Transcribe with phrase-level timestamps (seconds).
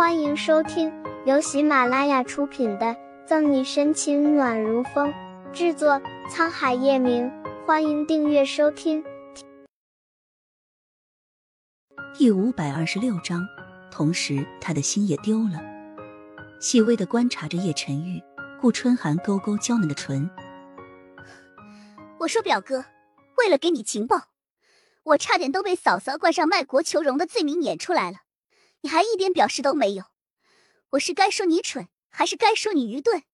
[0.00, 0.90] 欢迎收听
[1.26, 2.86] 由喜马拉雅出品的
[3.26, 5.12] 《赠你深情暖如风》，
[5.52, 7.30] 制作沧海夜明。
[7.66, 9.04] 欢迎订阅收听。
[12.14, 13.46] 第五百二十六章，
[13.92, 15.60] 同时他的心也丢了。
[16.62, 18.22] 细微的观察着叶晨玉，
[18.58, 20.30] 顾春寒勾勾娇嫩的唇。
[22.20, 22.86] 我说表哥，
[23.36, 24.28] 为了给你情报，
[25.02, 28.20] 我差点都被嫂嫂冠上卖国求荣的罪名撵出来了。
[28.82, 30.04] 你还一点表示都没有，
[30.90, 33.24] 我是该说你蠢，还是该说你愚钝？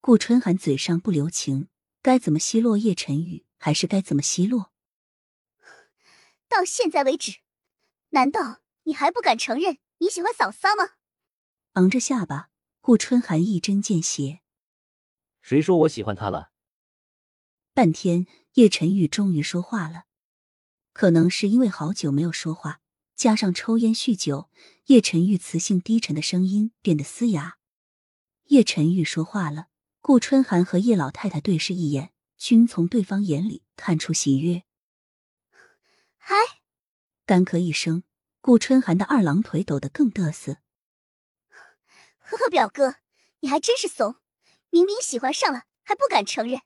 [0.00, 1.68] 顾春寒嘴上不留情，
[2.02, 4.72] 该怎么奚落叶晨宇，还是该怎么奚落？
[6.48, 7.38] 到现在为止，
[8.10, 10.90] 难道你还不敢承认你喜欢嫂嫂吗？
[11.72, 14.40] 昂着下巴，顾春寒一针见血。
[15.40, 16.52] 谁说我喜欢她了？
[17.72, 20.04] 半天，叶晨宇终于说话了，
[20.92, 22.82] 可能是因为好久没有说话。
[23.16, 24.50] 加上抽烟酗酒，
[24.86, 27.58] 叶晨玉磁性低沉的声音变得嘶哑。
[28.48, 29.68] 叶晨玉说话了，
[30.00, 34.64] 顾春寒和叶老太太对视一眼，均从对方眼里看出喜悦。
[36.16, 36.34] 嗨，
[37.24, 38.02] 干咳一声，
[38.40, 40.58] 顾春寒的二郎腿抖得更嘚瑟。
[42.18, 42.96] 呵呵，表哥，
[43.40, 44.16] 你还真是怂，
[44.70, 46.60] 明明喜欢上了还不敢承认。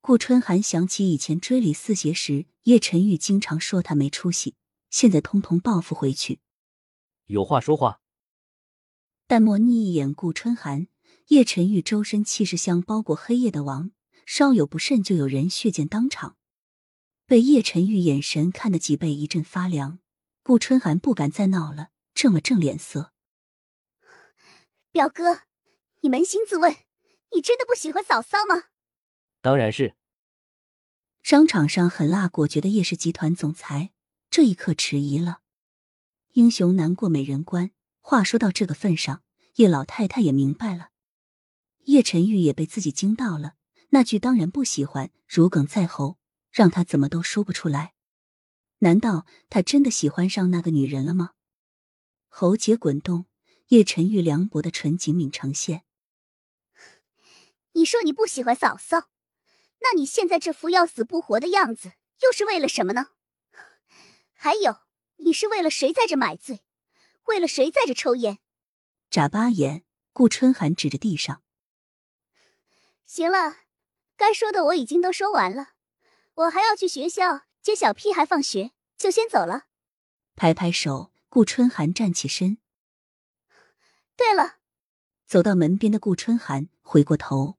[0.00, 4.54] 顾春寒想起以前追李四邪时，叶晨玉经常说他没出息。
[4.92, 6.40] 现在通通报复回去，
[7.24, 8.02] 有话说话。
[9.26, 10.86] 淡漠睨一眼顾春寒，
[11.28, 13.92] 叶晨玉周身气势像包裹黑夜的王，
[14.26, 16.36] 稍有不慎就有人血溅当场。
[17.24, 19.98] 被叶晨玉眼神看得脊背一阵发凉，
[20.42, 23.14] 顾春寒不敢再闹了，正了正脸色。
[24.90, 25.44] 表哥，
[26.02, 26.70] 你扪心自问，
[27.34, 28.64] 你真的不喜欢嫂嫂吗？
[29.40, 29.94] 当然是。
[31.22, 33.94] 商场上狠辣果决的叶氏集团总裁。
[34.32, 35.42] 这一刻迟疑了，
[36.30, 37.70] 英雄难过美人关。
[38.00, 39.22] 话说到这个份上，
[39.56, 40.88] 叶老太太也明白了。
[41.80, 43.56] 叶晨玉也被自己惊到了，
[43.90, 46.16] 那句当然不喜欢如鲠在喉，
[46.50, 47.92] 让他怎么都说不出来。
[48.78, 51.32] 难道他真的喜欢上那个女人了吗？
[52.28, 53.26] 喉结滚动，
[53.68, 55.84] 叶晨玉凉薄的唇紧抿成线。
[57.72, 59.10] 你说你不喜欢嫂嫂，
[59.80, 61.92] 那你现在这副要死不活的样子，
[62.22, 63.08] 又是为了什么呢？
[64.44, 64.80] 还有，
[65.18, 66.64] 你是为了谁在这买醉？
[67.26, 68.40] 为了谁在这抽烟？
[69.08, 71.44] 眨巴眼，顾春寒指着地上。
[73.06, 73.58] 行了，
[74.16, 75.74] 该说的我已经都说完了，
[76.34, 79.66] 我还要去学校接小屁孩放学，就先走了。
[80.34, 82.58] 拍拍手，顾春寒站起身。
[84.16, 84.56] 对了，
[85.24, 87.58] 走到门边的顾春寒回过头，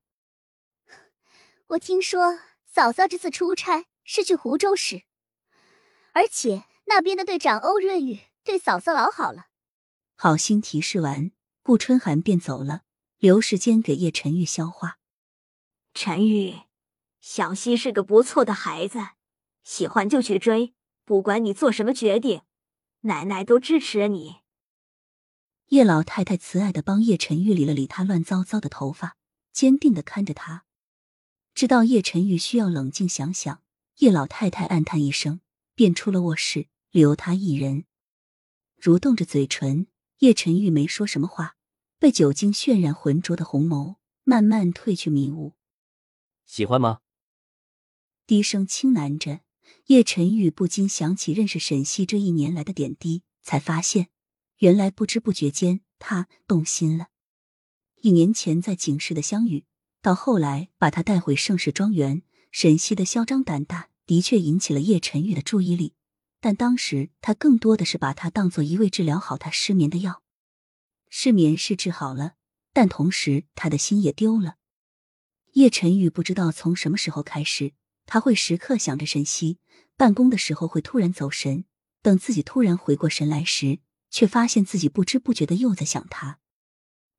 [1.68, 5.04] 我听说嫂嫂这次出差是去湖州市，
[6.12, 6.66] 而且。
[6.96, 9.48] 那边的队长欧润宇对嫂嫂老好了。
[10.14, 11.32] 好心提示完，
[11.64, 12.84] 顾春寒便走了，
[13.18, 15.00] 留时间给叶晨玉消化。
[15.96, 16.54] 陈玉，
[17.20, 19.00] 小溪是个不错的孩子，
[19.64, 22.44] 喜欢就去追，不管你做什么决定，
[23.02, 24.42] 奶奶都支持你。
[25.70, 29.18] 叶老太太慈爱的帮叶晨玉理了理他乱糟糟的头发，
[29.52, 30.66] 坚定的看着他。
[31.56, 33.64] 知道叶晨玉需要冷静想想，
[33.98, 35.42] 叶老太太暗叹一声，
[35.74, 36.68] 便出了卧室。
[36.94, 37.86] 留他一人，
[38.80, 39.88] 蠕动着嘴唇，
[40.20, 41.56] 叶晨玉没说什么话，
[41.98, 45.54] 被酒精渲染浑浊的红眸慢慢褪去迷雾。
[46.46, 47.00] 喜欢吗？
[48.28, 49.40] 低声轻喃着，
[49.88, 54.10] 叶晨玉不禁想起认识沈西这一年来的点滴，才发现，
[54.60, 57.08] 原来不知不觉间他动心了。
[58.02, 59.66] 一年前在景市的相遇，
[60.04, 62.22] 到后来把他带回盛世庄园，
[62.52, 65.96] 沈西的嚣张胆大的确引起了叶晨玉的注意力。
[66.44, 70.22] 但当时他更多的是把它当做一味治疗好他失眠的药，
[71.10, 72.34] 失眠是治好了，
[72.74, 74.58] 但同时他的心也丢了。
[75.54, 77.72] 叶晨玉不知道从什么时候开始，
[78.06, 79.60] 他会时刻想着沈西，
[79.96, 81.64] 办公的时候会突然走神，
[82.02, 83.80] 等自己突然回过神来时，
[84.10, 86.40] 却发现自己不知不觉的又在想他。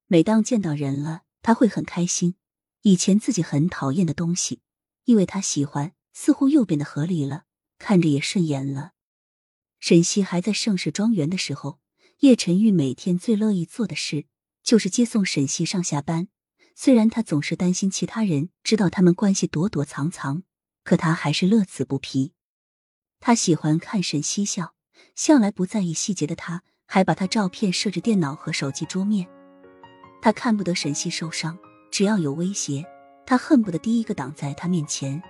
[0.07, 2.35] 每当见到人了，他会很开心，
[2.83, 4.61] 以前自己很讨厌的东西，
[5.05, 7.45] 因为他喜欢，似乎又变得合理了，
[7.79, 8.91] 看着也顺眼了。
[9.85, 11.79] 沈西还在盛世庄园的时候，
[12.21, 14.25] 叶晨玉每天最乐意做的事
[14.63, 16.29] 就是接送沈西上下班。
[16.75, 20.43] 虽然他总是担心其他人知道他们关系躲躲藏藏，
[20.85, 22.33] 可他还是乐此不疲。
[23.21, 24.75] 他喜欢看沈西笑，
[25.15, 29.29] 向来不在意细节的他，还把他照片设置电脑和手机桌面。
[30.23, 31.59] 他看不得沈西受伤，
[31.91, 32.83] 只要有威胁，
[33.27, 35.23] 他恨不得第一个挡在他面前。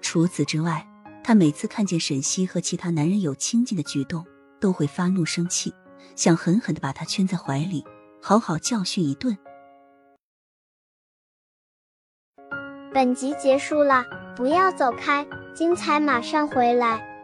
[0.00, 0.88] 除此之外。
[1.26, 4.24] 他每次看见沈西和其他男人有亲近的举动，
[4.60, 5.74] 都会发怒生气，
[6.14, 7.84] 想狠狠的把他圈在怀里，
[8.22, 9.36] 好好教训一顿。
[12.94, 14.04] 本集结束了，
[14.36, 17.15] 不要走开，精彩马上回来。